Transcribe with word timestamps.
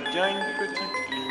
ferait 0.00 0.12
bien 0.12 0.28
une 0.28 0.58
petite 0.58 1.10
ligne. 1.10 1.29